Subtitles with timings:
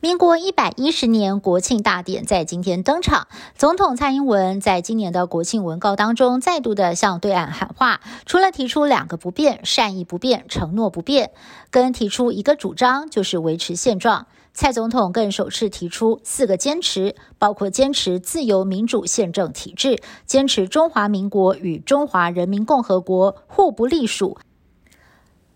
[0.00, 11.30] 民国一百一十年国庆大典在今天登场，总统蔡英文在今年的国庆文告当中，再度的向对岸喊话，除了提出两个不变，善意不变，承诺不变，
[11.70, 14.26] 跟提出一个主张，就是维持现状。
[14.54, 24.36] 蔡总统更首次提出四个坚持，包括坚持自由民主宪政体制，坚持中华民国与中华人民共和国互不隶属，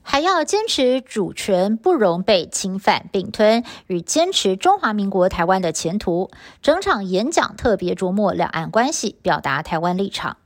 [0.08, 6.30] 还要坚持主权不容被侵犯并吞，与坚持中华民国台湾的前途。
[6.62, 10.36] 整场演讲特别琢磨两岸关系，表达台湾立场。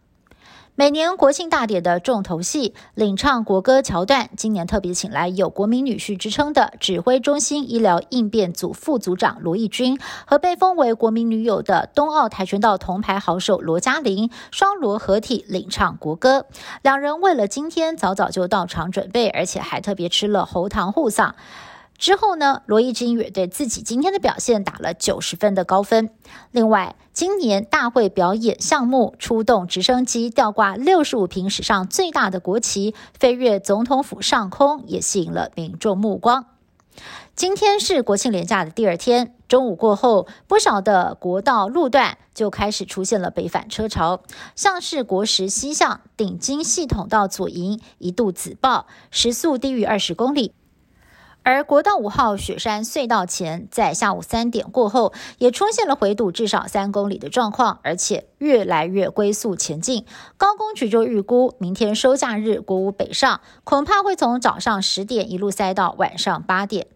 [0.81, 16.47] 每年国庆大典的重头戏，领唱国歌桥段，今年特别请来有“国民女婿”之称的指挥中心医疗应变组副组长罗义军，和被封为“国民女友”的冬奥跆拳道铜牌好手罗嘉玲，双罗合体领唱国歌。
[16.81, 21.33] 两人为了今天早早就到场准备，而且还特别吃了喉糖护嗓。
[22.01, 26.09] 之后呢，罗毅军也对自己今天的表现打了九十分的高分。
[26.51, 36.47] 另外，今年大会表演项目出动直升机吊挂六十五平史上最大的国旗，飞越总统府上空，也吸引了民众目光。
[37.37, 44.23] 今天是国庆连假的第二天，中午过后，不少的国道路段就开始出现了北返车潮，
[44.57, 50.55] 像是国十西向顶金系统到左营一度紫爆，时速低于二十公里。
[51.51, 60.07] 而国道五号雪山隧道前，在下午三点过后，也出现了回堵至少三公里的状况，而且越来越龟速前进。
[60.37, 66.87] 高工局就预估，明天收假日国五北上，恐怕会从早上十点一路塞到晚上八点。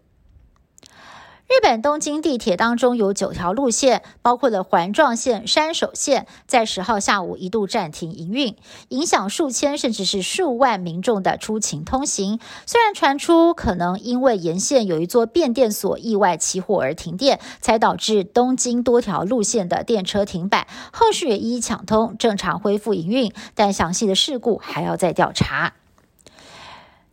[1.47, 8.55] 日本东京地铁当中有九条路线，包括了环状线、山手线，在十号下午一度暂停营运，
[8.89, 12.39] 影响数千甚至是数万民众的出勤通行。
[12.65, 25.73] 虽然传出可能因为沿线有一座变电所意外起火而停电，才导致东京多条路线的电车停摆，后续也一一抢通，正常恢复营运，但详细的事故还要再调查。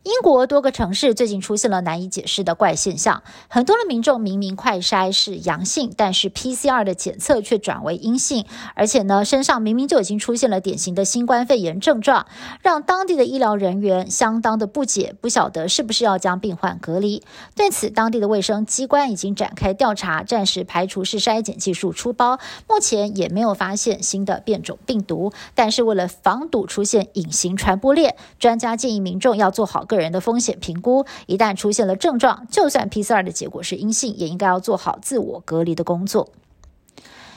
[0.05, 12.27] 英国多个城市最近出现了难以解释的怪现象，很多的民众明明快筛是阳性，但是 PCR 的检测却转为阴性，而且呢，身上明明就已经出现了典型的新冠肺炎症状，
[12.63, 17.23] 让当地的医疗人员相当的不解，不晓得是不是要将病患隔离。
[17.55, 25.33] 对此，当地的卫生机关已经展开调查，暂时排除是筛检技术出包，目前也没有发现新的变种病毒。
[25.55, 29.87] 但是为了防堵出现隐形传播链，专家建议民众要做好。
[29.93, 36.31] 个人的风险评估，一旦出现了症状，就算 PCR 的结果是阴性，也应该要做好自我隔离的工作。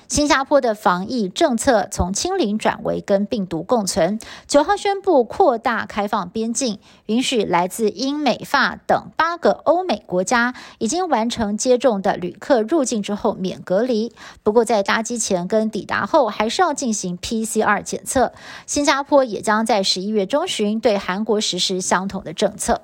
[0.08, 4.20] 新加坡的防疫政策从清零转为跟病毒共存。
[4.48, 14.14] 九号宣布扩大开放边境，允许来自英美法等八个欧美国家已经完成接种的旅客入境之后免隔离。
[14.44, 18.34] 不过在搭机前跟抵达后，还是要进行 PCR 检测。
[18.68, 22.82] 新加坡也将在十一月中旬对韩国实施相同的政策。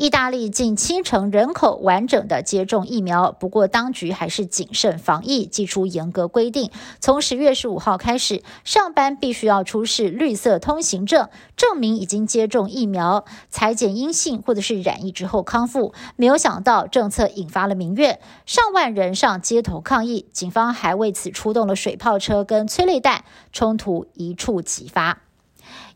[0.00, 6.70] 意大利近七成人口完整的接种疫苗，不过当局还是谨慎防疫，寄出严格规定。
[7.00, 15.92] 从十月十五号开始，上班必须要出示绿色通行证，证明已经接种疫苗、裁剪阴性或者是染疫之后康复。
[16.16, 23.22] 没有想到政策引发了民怨，上万人上街头抗议，警方还为此出动了水炮车跟催泪弹，
[23.52, 25.18] 冲突一触即发。